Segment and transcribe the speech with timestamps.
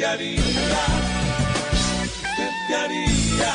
[0.00, 0.40] ¿Usted qué haría?
[2.06, 3.54] ¿Usted qué haría?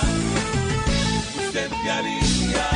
[1.43, 2.69] ¿Usted qué haría?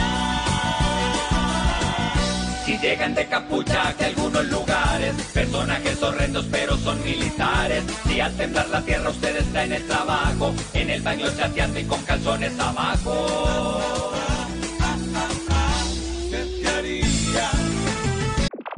[2.66, 7.84] Si llegan de capucha que algunos lugares, personajes horrendos pero son militares.
[8.08, 12.02] Si al temblar la tierra ustedes traen el trabajo, en el baño chateando y con
[12.06, 14.12] calzones abajo.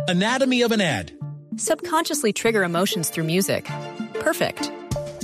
[0.09, 1.11] Anatomy of an ad.
[1.55, 3.69] Subconsciously trigger emotions through music.
[4.19, 4.69] Perfect.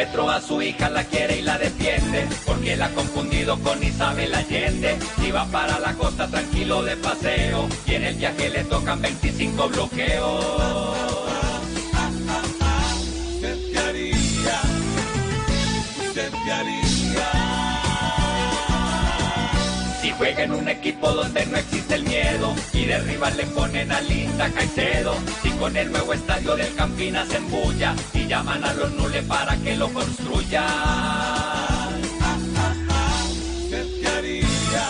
[0.00, 4.34] Petro a su hija la quiere y la defiende, porque la ha confundido con Isabel
[4.34, 4.96] Allende.
[5.20, 9.68] Si va para la costa tranquilo de paseo, y en el viaje le tocan 25
[9.68, 10.96] bloqueos.
[20.00, 23.92] Si juega en un equipo donde no existe el miedo y de rival le ponen
[23.92, 25.14] a Linda Caicedo.
[25.60, 29.54] Si con el nuevo estadio del Campinas se embulla y llaman a los nules para
[29.58, 30.64] que lo construya.
[33.64, 34.88] ¿Usted qué haría?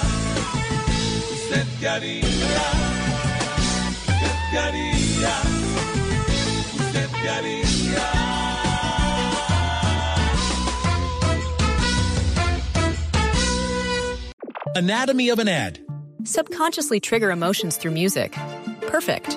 [1.32, 2.22] ¿Usted qué haría?
[4.06, 5.32] ¿Usted qué haría?
[6.78, 8.12] ¿Usted qué haría?
[14.76, 15.80] Anatomy of an ad.
[16.22, 18.36] Subconsciously trigger emotions through music.
[18.82, 19.36] Perfect.